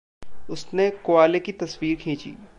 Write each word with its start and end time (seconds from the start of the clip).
उसने 0.49 0.89
कोआले 0.89 1.39
की 1.39 1.51
तस्वीर 1.51 1.95
खींची। 1.95 2.35